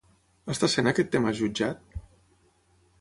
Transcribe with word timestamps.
Està 0.53 0.69
sent 0.75 0.89
aquest 0.91 1.11
tema 1.17 1.35
jutjat? 1.41 1.97